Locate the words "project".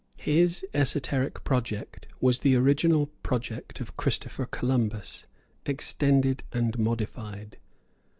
1.43-2.07, 3.21-3.79